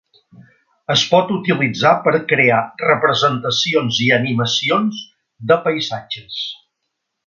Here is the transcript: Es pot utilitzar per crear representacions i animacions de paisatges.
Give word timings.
Es 0.93 1.03
pot 1.11 1.33
utilitzar 1.35 1.91
per 2.07 2.15
crear 2.33 2.63
representacions 2.87 4.03
i 4.09 4.11
animacions 4.19 5.07
de 5.53 5.63
paisatges. 5.71 6.45